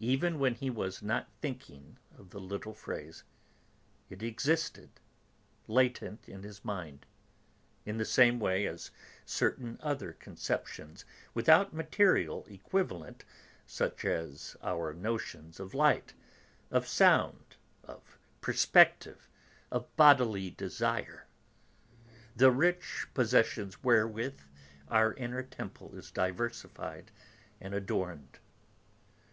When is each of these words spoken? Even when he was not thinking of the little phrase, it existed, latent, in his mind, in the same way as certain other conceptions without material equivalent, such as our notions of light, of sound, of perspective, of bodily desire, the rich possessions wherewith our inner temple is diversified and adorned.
Even 0.00 0.40
when 0.40 0.54
he 0.56 0.68
was 0.68 1.00
not 1.00 1.28
thinking 1.40 1.96
of 2.18 2.30
the 2.30 2.40
little 2.40 2.74
phrase, 2.74 3.22
it 4.08 4.20
existed, 4.20 4.90
latent, 5.68 6.28
in 6.28 6.42
his 6.42 6.64
mind, 6.64 7.06
in 7.86 7.96
the 7.96 8.04
same 8.04 8.40
way 8.40 8.66
as 8.66 8.90
certain 9.24 9.78
other 9.80 10.12
conceptions 10.12 11.04
without 11.34 11.72
material 11.72 12.44
equivalent, 12.48 13.24
such 13.64 14.04
as 14.04 14.56
our 14.60 14.92
notions 14.92 15.60
of 15.60 15.72
light, 15.72 16.14
of 16.72 16.88
sound, 16.88 17.54
of 17.84 18.18
perspective, 18.40 19.28
of 19.70 19.86
bodily 19.94 20.50
desire, 20.50 21.28
the 22.34 22.50
rich 22.50 23.06
possessions 23.14 23.84
wherewith 23.84 24.40
our 24.88 25.14
inner 25.14 25.44
temple 25.44 25.94
is 25.94 26.10
diversified 26.10 27.12
and 27.60 27.72
adorned. 27.72 28.40